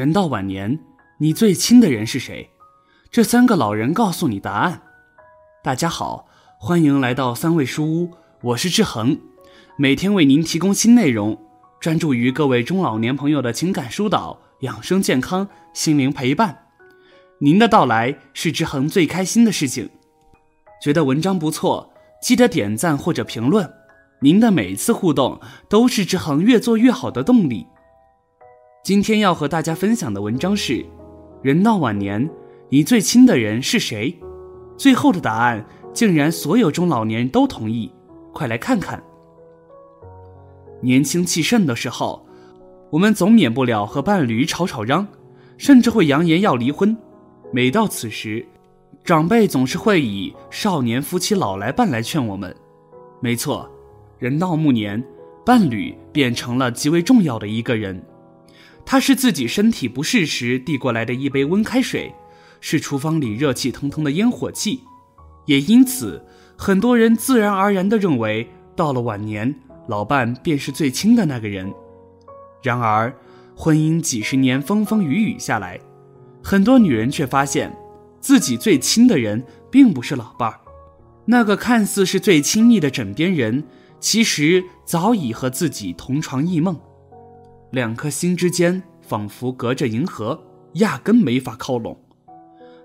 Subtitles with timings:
[0.00, 0.78] 人到晚年，
[1.18, 2.48] 你最亲的人是谁？
[3.10, 4.80] 这三个老人告诉你答案。
[5.62, 6.26] 大家好，
[6.58, 8.10] 欢迎来到三味书屋，
[8.40, 9.20] 我是志恒，
[9.76, 11.38] 每天为您提供新内容，
[11.78, 16.68] 专注于各位中老年朋友的情感疏导、养生健康、心灵陪伴。
[17.40, 19.90] 您的到来是志恒最开心的事情。
[20.82, 21.92] 觉得文章不错，
[22.22, 23.70] 记得点赞或者评论。
[24.22, 25.38] 您的每一次互动
[25.68, 27.66] 都是志恒越做越好的动力。
[28.82, 30.82] 今天要和大家分享的文章是：
[31.42, 32.28] 人到晚年，
[32.70, 34.18] 你最亲的人是谁？
[34.78, 37.92] 最后的答案竟然所有中老年人都同意，
[38.32, 39.02] 快来看看。
[40.80, 42.24] 年轻气盛的时候，
[42.88, 45.06] 我们总免不了和伴侣吵吵嚷，
[45.58, 46.96] 甚至会扬言要离婚。
[47.52, 48.46] 每到此时，
[49.04, 52.56] 长辈总是会以“少年夫妻老来伴”来劝我们。
[53.20, 53.70] 没错，
[54.18, 55.04] 人到暮年，
[55.44, 58.02] 伴侣变成了极为重要的一个人。
[58.84, 62.12] 他是自己身体不适时递过来的一杯温开水，
[62.60, 64.80] 是厨房里热气腾腾的烟火气。
[65.46, 66.24] 也因此，
[66.56, 69.54] 很多人自然而然地认为，到了晚年，
[69.88, 71.72] 老伴便是最亲的那个人。
[72.62, 73.14] 然而，
[73.56, 75.78] 婚姻几十年风风雨雨下来。
[76.42, 77.74] 很多女人却发现，
[78.20, 80.60] 自己最亲的人并不是老伴儿，
[81.26, 83.64] 那个看似是最亲密的枕边人，
[83.98, 86.78] 其实早已和自己同床异梦。
[87.70, 90.40] 两颗心之间仿佛隔着银河，
[90.74, 91.96] 压根没法靠拢。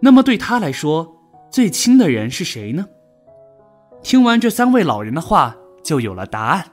[0.00, 1.16] 那么对他来说，
[1.50, 2.86] 最亲的人是谁呢？
[4.02, 6.72] 听完这三位老人的话，就有了答案。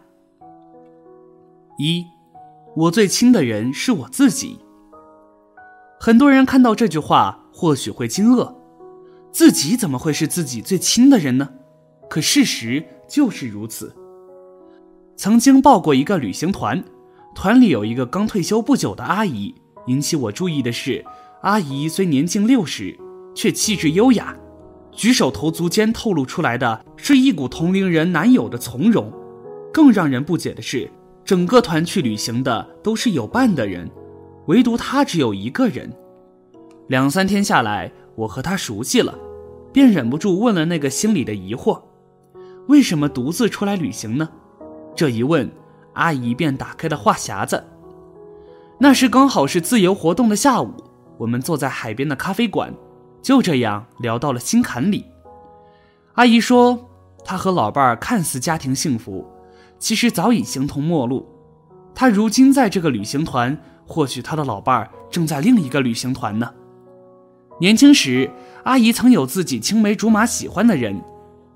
[1.77, 2.03] 一，
[2.75, 4.59] 我最亲的人是我自己。
[5.99, 8.55] 很多人看到这句话，或许会惊愕：
[9.31, 11.49] 自己怎么会是自己最亲的人呢？
[12.09, 13.95] 可事实就是如此。
[15.15, 16.83] 曾经报过一个旅行团，
[17.41, 19.55] 团里有一个刚退休不久的阿姨。
[19.87, 21.05] 引起我注意的是，
[21.41, 22.99] 阿姨虽年近六十，
[23.33, 24.35] 却气质优雅，
[24.91, 29.09] 举手投足间透露出来的是一股同龄人难有的从容。
[29.71, 30.91] 更让人不解的是，
[31.23, 33.89] 整个团去旅行的都是有伴的人。
[34.47, 35.89] 唯独她只有一个人。
[36.87, 39.17] 两三天下来，我和她熟悉了，
[39.71, 41.83] 便忍不住问了那个心里的疑惑：
[42.67, 44.27] 为什么独自出来旅行呢？
[44.93, 45.49] 这一问，
[45.99, 47.63] 阿姨便打开了话匣子。
[48.79, 50.73] 那时刚好是自由活动的下午，
[51.17, 52.73] 我们坐在海边的咖啡馆，
[53.21, 55.05] 就这样聊到了心坎里。
[56.13, 56.89] 阿姨说，
[57.23, 59.27] 她和老伴儿看似家庭幸福，
[59.77, 61.27] 其实早已形同陌路。
[61.93, 63.57] 她如今在这个旅行团。
[63.91, 66.53] 或许他的老伴儿正在另一个旅行团呢。
[67.59, 68.29] 年轻时，
[68.63, 71.01] 阿姨曾有自己青梅竹马喜欢的人，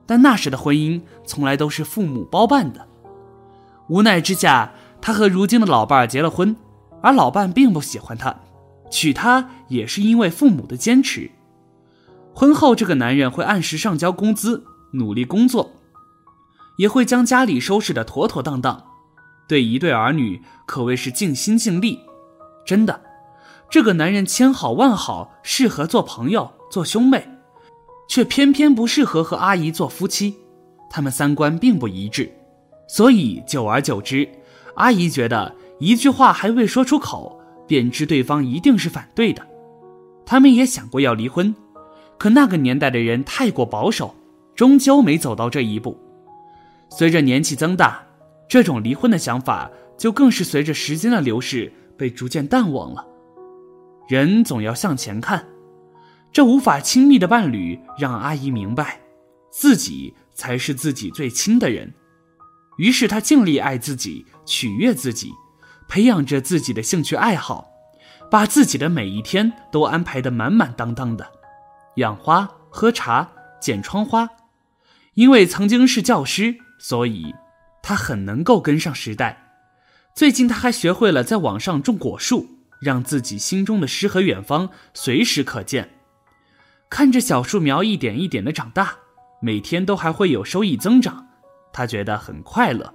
[0.08, 2.88] 但那时的婚姻从来都是父母包办的。
[3.90, 6.56] 无奈之下，她和如今的老伴儿结了婚，
[7.02, 8.36] 而老伴并不喜欢她，
[8.90, 11.30] 娶她也是因为父母的坚持。
[12.34, 15.72] 婚后，这个男人会按时上交工资，努力工作，
[16.78, 18.84] 也会将家里收拾得妥妥当当，
[19.48, 22.00] 对一对儿女可谓是尽心尽力。
[22.66, 23.02] 真的，
[23.70, 27.28] 这个男人千好万好，适合做朋友、做兄妹，
[28.08, 30.38] 却偏偏不适合和阿姨做夫妻。
[30.90, 32.32] 他们三观并不一致，
[32.94, 34.30] 所以久而久之，
[34.76, 39.44] 阿姨觉得一句话还未说出口，便知对方一定是反对的。
[40.28, 41.56] 他们也想过要离婚，
[42.20, 44.14] 可那个年代的人太过保守，
[44.54, 45.98] 终究没走到这一步。
[46.88, 48.00] 随着年纪增大，
[48.48, 51.74] 这种离婚的想法就更是随着时间的流逝。
[51.98, 53.04] 被逐渐淡忘了，
[54.08, 55.48] 人总要向前看。
[56.32, 59.00] 这无法亲密的伴侣让阿姨明白，
[59.52, 61.92] 自己才是自己最亲的人。
[62.78, 65.32] 于是他尽力爱自己，取悦自己，
[65.88, 67.70] 培养着自己的兴趣爱好，
[68.32, 71.32] 把自己的每一天都安排得满满当当的。
[71.98, 73.30] 养花、喝茶、
[73.62, 74.30] 剪窗花。
[75.16, 77.36] 因为曾经是教师，所以
[77.84, 79.52] 他很能够跟上时代。
[80.16, 82.48] 最近，他还学会了在网上种果树，
[82.82, 85.92] 让自己心中的诗和远方随时可见。
[86.90, 88.96] 看着小树苗一点一点的长大，
[89.40, 91.28] 每天都还会有收益增长，
[91.74, 92.94] 他觉得很快乐。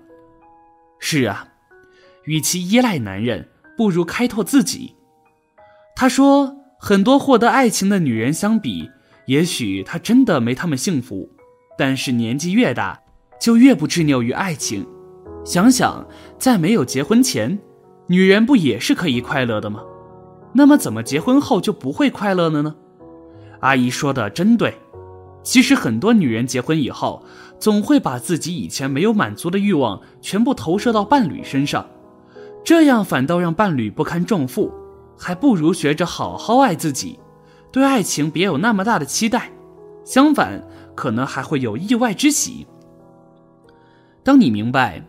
[0.98, 1.48] 是啊，
[2.24, 4.94] 与其依赖男人，不如开拓自己。
[5.94, 8.88] 他说，很多获得爱情的女人相比，
[9.26, 11.28] 也许她真的没他们幸福，
[11.76, 13.00] 但是年纪越大，
[13.40, 14.86] 就越不执拗于爱情。
[15.44, 16.06] 想想，
[16.38, 17.58] 在没有结婚前，
[18.06, 19.82] 女人不也是可以快乐的吗？
[20.52, 22.76] 那么，怎么结婚后就不会快乐了呢？
[23.60, 24.74] 阿姨说的真对。
[25.48, 27.24] 其实，很多女人结婚以后，
[27.58, 31.88] 总会把自己以前没有满足的欲望全部投射到伴侣身上，
[32.62, 34.70] 这样反倒让伴侣不堪重负，
[35.16, 37.18] 还不如学着好好爱自己，
[37.72, 39.50] 对爱情别有那么大的期待。
[40.04, 40.62] 相反，
[40.94, 42.66] 可能还会有意外之喜。
[44.22, 45.02] 当你明白，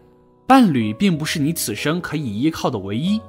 [0.47, 3.19] 伴侣并不是你此生可以依靠的唯一，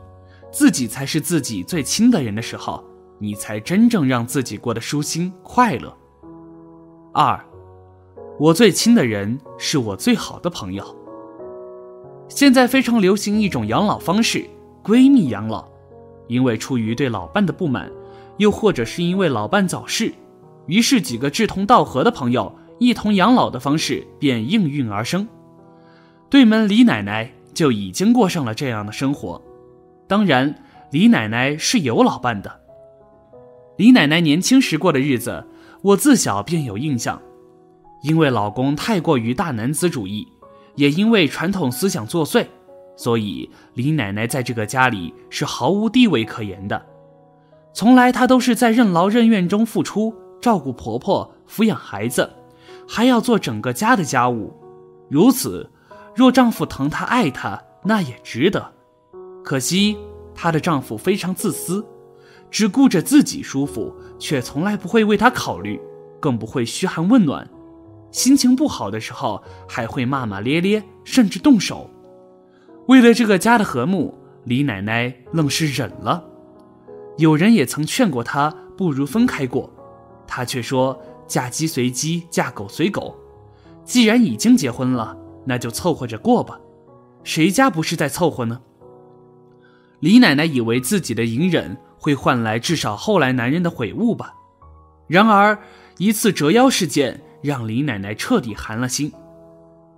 [0.53, 2.85] 自己才是自己最亲的人的时候，
[3.19, 5.93] 你才真正让自己过得舒心快乐。
[7.13, 7.45] 二，
[8.39, 10.97] 我最亲的人是我最好的朋友。
[12.29, 14.49] 现在非常流行一种养老方式——
[14.85, 15.69] 闺蜜养老。
[16.29, 17.91] 因为出于对老伴的不满，
[18.37, 20.15] 又或者是因为老伴早逝，
[20.67, 25.27] 于是几个志同道合的朋友一同养老的方式便应运而生。
[26.29, 29.43] 对门李奶奶就已经过上了这样的生活。
[30.07, 30.63] 当然，
[30.93, 32.61] 李奶奶是有老伴的。
[33.77, 35.45] 李奶奶年轻时过的日子，
[35.83, 37.21] 我自小便有印象。
[38.03, 40.27] 因为老公太过于大男子主义，
[40.75, 42.47] 也因为传统思想作祟。
[42.97, 46.85] 所以，李奶奶在这个家里是毫无地位可言的。
[47.73, 52.31] 从来她都是在任劳任怨中付出，照顾婆婆，抚养孩子，
[52.89, 54.53] 还要做整个家的家务。
[55.09, 55.71] 如此，
[56.15, 58.73] 若丈夫疼她爱她，那也值得。
[59.43, 59.97] 可惜，
[60.35, 61.85] 她的丈夫非常自私，
[62.51, 65.81] 只顾着自己舒服，却从来不会为他考虑，
[66.19, 67.49] 更不会嘘寒问暖。
[68.11, 71.89] 心情不好的时候，还会骂骂咧咧，甚至动手。
[72.89, 74.13] 为了这个家的和睦，
[74.45, 76.25] 李奶奶愣是忍了。
[77.19, 79.71] 有人也曾劝过她，不如分开过，
[80.27, 83.17] 她却说：“嫁鸡随鸡，嫁狗随狗。
[83.85, 86.59] 既然已经结婚了，那就凑合着过吧。
[87.23, 88.61] 谁家不是在凑合呢？”
[90.01, 94.35] 李奶奶以为自己的隐忍会换来至少后来男人的悔悟吧。
[95.07, 95.59] 然而，
[95.99, 99.13] 一次折腰事件让李奶奶彻底寒了心。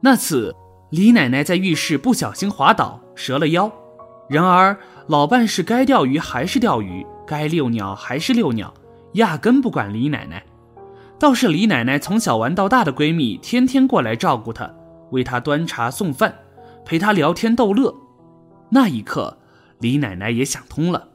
[0.02, 0.54] 那次。
[0.93, 3.72] 李奶奶在浴室不小心滑倒，折了腰。
[4.28, 4.76] 然而
[5.06, 8.75] 老伴是该钓鱼还是钓鱼，该遛鸟还是遛鸟，
[9.14, 10.44] 压根不管李奶奶。
[11.19, 14.70] 倒是李奶奶从小玩到大的闺蜜，天天过来照顾她，
[15.12, 16.34] 为她端茶送饭，
[16.84, 17.94] 陪她聊天逗乐。
[18.69, 19.38] 那一刻，
[19.78, 21.08] 李奶奶也想通了：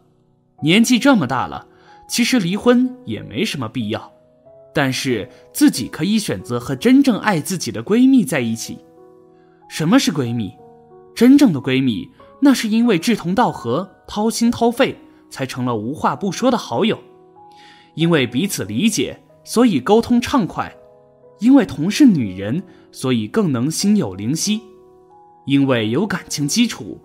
[0.62, 1.68] 年纪这么大了，
[2.08, 4.12] 其实离婚也没什么必要。
[4.74, 8.80] 但是自己可以选择和真正爱自己的闺蜜在一起。
[9.70, 10.54] 什么是闺蜜？
[11.16, 12.08] 真正的闺蜜，
[12.42, 14.96] 那是因为志同道合、掏心掏肺，
[15.30, 16.96] 才成了无话不说的好友；
[17.96, 20.72] 因为彼此理解，所以沟通畅快；
[21.40, 24.60] 因为同是女人，所以更能心有灵犀；
[25.46, 27.00] 因为有感情基础，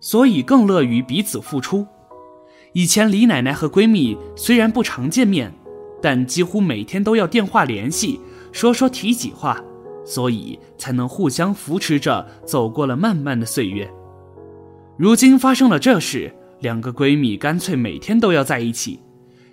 [0.00, 1.86] 所以更乐于彼此付出。
[2.76, 5.50] 以前李奶奶和闺蜜虽然不常见面，
[6.02, 8.20] 但几乎每天都要电话联系，
[8.52, 9.58] 说说体己话。
[10.04, 13.90] 所以才能互相扶持着走过了漫漫的岁月。
[14.98, 16.30] 如今发生了这事，
[16.60, 19.00] 两个闺蜜干脆每天都要在一起，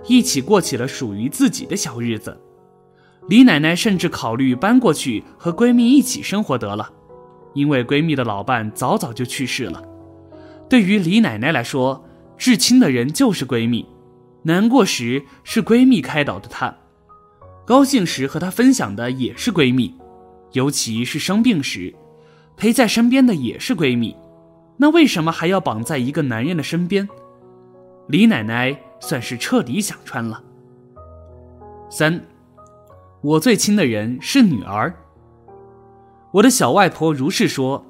[0.05, 2.37] 一起过起了属于自己的小日子。
[3.29, 6.91] 李奶奶甚至考虑搬过去和闺蜜一起生活得了，
[7.53, 9.81] 因为闺蜜的老伴早早就去世了。
[10.69, 12.03] 对于李奶奶来说，
[12.37, 13.85] 至亲的人就是闺蜜，
[14.43, 16.75] 难过时是闺蜜开导的她，
[17.65, 19.95] 高兴时和她分享的也是闺蜜。
[20.51, 21.95] 尤其是生病时，
[22.55, 24.15] 陪在身边的也是闺蜜，
[24.77, 27.09] 那为什么还要绑在一个男人的身边？
[28.07, 30.43] 李奶奶算是彻底想穿了。
[31.89, 32.23] 三，
[33.21, 34.93] 我最亲的人是女儿。
[36.33, 37.85] 我的小外婆如是说，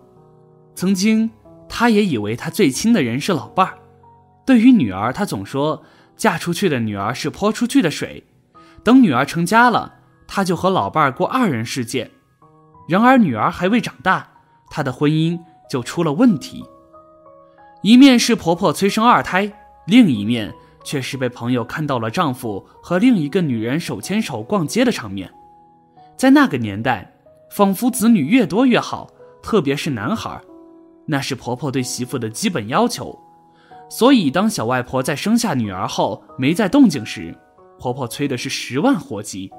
[0.76, 1.30] 曾经
[1.68, 3.78] 她也以为她最亲的人是老伴儿。
[4.46, 5.84] 对于女儿，她总说
[6.16, 8.24] 嫁出去的女儿是泼出去的水，
[8.84, 9.96] 等女儿成家了，
[10.28, 12.12] 她就和老伴儿过二人世界。
[12.88, 14.28] 然而，女儿还未长大，
[14.70, 16.64] 她的婚姻就出了问题。
[17.82, 19.52] 一面是婆婆催生二胎，
[19.88, 25.32] 另一面却是被朋友看到了丈夫和另一个女人手牵手逛街的场面。
[26.18, 27.14] 在那个年代，
[27.50, 29.10] 仿佛子女越多越好，
[29.42, 30.42] 特别是男孩，
[31.06, 33.18] 那是婆婆对媳妇的基本要求。
[33.96, 37.38] 所以，当小外婆在生下女儿后没再动静时，
[37.78, 39.52] 婆婆催的是十万火急。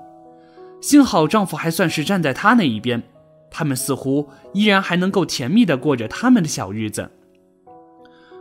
[0.81, 3.01] 幸好丈夫还算是站在她那一边。
[3.49, 7.13] 他们似乎依然还能够甜蜜地过着他们的小日子。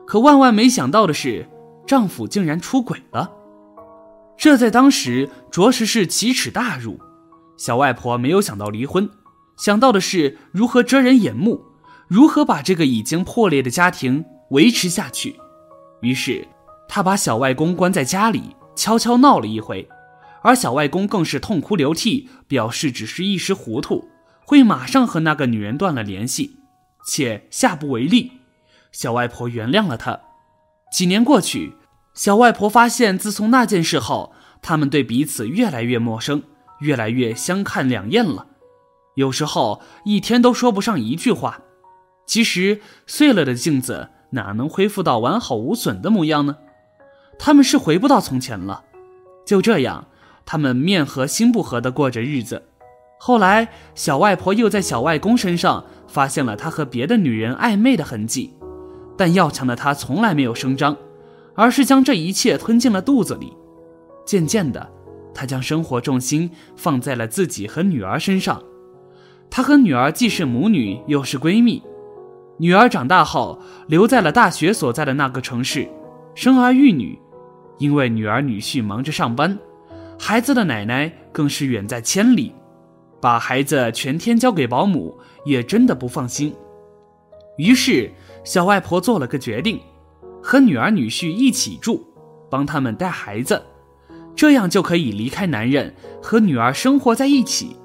[0.08, 1.48] 可万万没想到的是，
[1.86, 3.32] 丈夫竟然出轨了。
[4.36, 7.00] 这在当时着实是奇耻大辱。
[7.56, 9.08] 小外婆没有想到离婚，
[9.58, 11.62] 想到的是如何遮人眼目，
[12.08, 15.36] 如何把这个已经破裂的家庭维持下去。
[16.04, 16.46] 于是，
[16.88, 19.88] 他把小外公关在家里，悄悄闹了一回，
[20.44, 24.10] 而小外公更是痛哭流涕，表示只是一时糊涂。
[24.46, 26.58] 会马上和那个女人断了联系，
[27.08, 28.34] 且下不为例。
[28.92, 30.20] 小外婆原谅了他。
[30.92, 31.78] 几年过去，
[32.14, 36.44] 小外婆发现，自从那件事后，他们对彼此越来越陌生，
[36.82, 38.48] 越来越相看两厌了。
[39.16, 41.62] 有时候一天都说不上一句话。
[42.28, 46.58] 其实碎了的镜子哪能恢复到完好无损的模样呢？
[47.40, 48.84] 他们是回不到从前了。
[49.46, 50.08] 就这样，
[50.46, 52.64] 他们面和心不和的过着日子。
[53.18, 58.54] 后来，小外婆又在小外公身上发现了他和别的女人暧昧的痕迹，
[59.18, 60.98] 但要强的他从来没有声张，
[61.56, 63.54] 而是将这一切吞进了肚子里。
[64.26, 64.90] 渐渐的，
[65.34, 68.62] 他将生活重心放在了自己和女儿身上。
[69.50, 71.82] 他和女儿既是母女，又是闺蜜。
[72.58, 75.90] 女儿长大后留在了大学所在的那个城市，
[76.36, 77.20] 生儿育女。
[77.80, 79.58] 因为女儿女婿忙着上班，
[80.20, 82.54] 孩子的奶奶更是远在千里，
[83.20, 86.54] 把孩子全天交给保姆也真的不放心。
[87.58, 88.12] 于是
[88.44, 89.80] 小外婆做了个决定，
[90.42, 92.06] 和女儿女婿一起住，
[92.50, 93.62] 帮他们带孩子，
[94.36, 97.76] 这样就可以离开男人，和女儿生活在一起。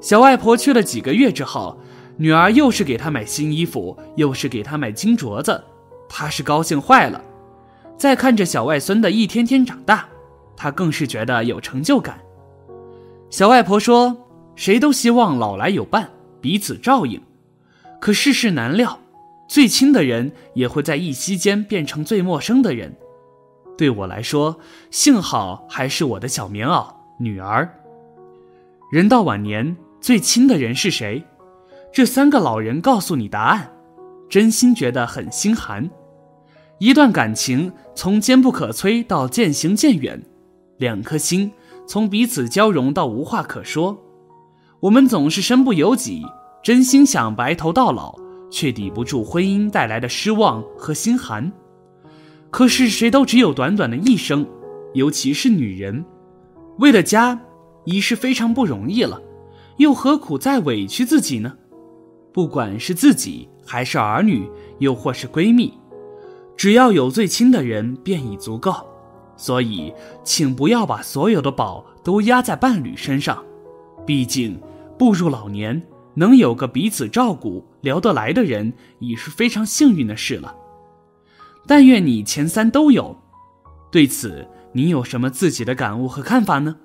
[0.00, 1.78] 小外婆去了几个月之后。
[2.20, 5.64] 女儿又是给他买新衣服，又是给他买金镯子，
[6.06, 7.18] 他是高兴坏了。
[7.96, 10.06] 再看着小外孙的一天天长大，
[10.54, 12.20] 他更是觉得有成就感。
[13.30, 14.14] 小外婆说
[14.54, 16.10] ：“谁都希望老来有伴，
[16.42, 17.18] 彼此照应。
[18.02, 18.98] 可世事难料，
[19.48, 22.94] 最亲的人也会在一夕间变成最陌生的人。
[23.78, 24.60] 对我来说，
[24.90, 26.86] 幸好还是我的小棉袄
[27.18, 27.66] 女儿。
[28.92, 31.24] 人到晚年，最亲的人是谁？”
[31.92, 33.72] 这三个老人告诉你答案，
[34.28, 35.90] 真心觉得很心寒。
[36.78, 40.22] 一段感情从坚不可摧到渐行渐远，
[40.78, 41.50] 两颗心
[41.88, 43.98] 从彼此交融到无话可说。
[44.78, 46.24] 我们总是身不由己，
[46.62, 48.14] 真心想白头到老，
[48.52, 51.52] 却抵不住婚姻带来的失望和心寒。
[52.50, 54.46] 可是谁都只有短短的一生，
[54.94, 56.04] 尤其是女人，
[56.78, 57.38] 为了家
[57.84, 59.20] 已是非常不容易了，
[59.78, 61.56] 又何苦再委屈自己呢？
[62.32, 65.72] 不管是自己还是儿女，又或是闺蜜，
[66.56, 68.74] 只要有最亲的人便已足够。
[69.36, 73.42] 所以，请不要把所有的宝都压在伴侣身上。
[74.06, 74.60] 毕竟，
[74.98, 75.82] 步入老年，
[76.14, 80.54] 能有个彼此照顾、聊得来的人，已是非常幸运的事了。
[81.66, 83.16] 但愿你前三都有。
[83.90, 86.76] 对此，你有什么自己的感悟和看法呢？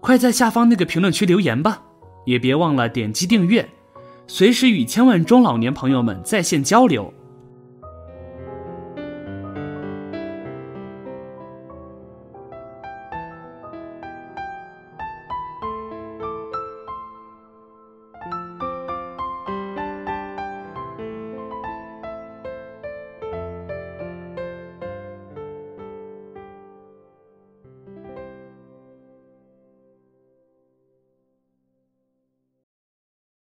[0.00, 1.82] 快在下方那个评论区留言吧！
[2.26, 3.68] 也别忘了点击订阅。
[4.26, 7.12] 随时与千万中老年朋友们在线交流。